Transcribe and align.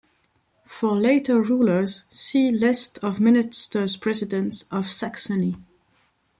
For 0.65 0.95
later 0.99 1.39
rulers, 1.43 2.05
see 2.09 2.49
List 2.49 2.97
of 3.03 3.19
Ministers-President 3.19 4.63
of 4.71 4.87
Saxony. 4.87 5.57